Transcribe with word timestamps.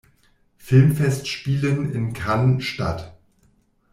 Filmfestspielen 0.57 1.93
in 1.93 2.13
Cannes 2.13 2.63
statt. 2.63 3.15